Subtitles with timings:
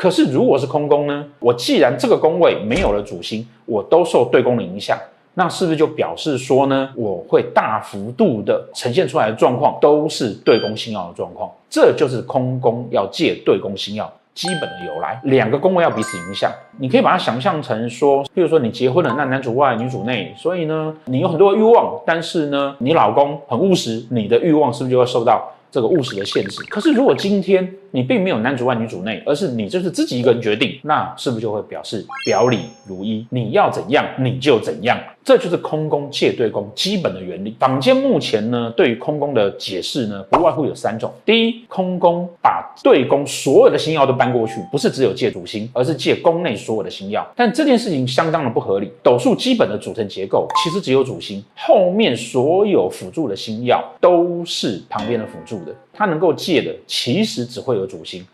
[0.00, 1.26] 可是如果是空宫呢？
[1.40, 4.96] 我既然这个宫位没有了主星，我都受对宫的影响，
[5.34, 6.88] 那是不是就表示说呢？
[6.96, 15.20] 我会大幅度的呈现出来的状况都是对宫星曜的状况，这就是空宫要借对宫星曜基本的由来。
[15.24, 26.62] 两个宫位要彼此影响，你可以把它想象成说，比如说你结婚了，那男主外女主内，所以呢，你有很多欲望，但是呢，你老公很务实，你的欲望是不是就会受到这个务实的限制？
[26.70, 33.26] 可是如果今天，你并没有男主外女主内，而是你就是自己一个人决定，那是不是就会表示表里如一？
[33.30, 37.56] 你要怎样你就怎样，这就是空宫借对宫基本的原理。
[37.58, 47.26] 坊间目前呢，对于空宫的解释呢，不外乎有三种：第一，空宫把对宫所有的星曜都搬过去，不是只有借主星，而是借宫内所有的星曜。
[47.36, 48.90] 但这件事情相当的不合理。
[49.02, 57.90] 斗数基本的组成结构其实只有主星，后面所有辅助的星曜都是旁边的辅助的，它能够借的其实只会有。
[57.90, 58.24] 主心，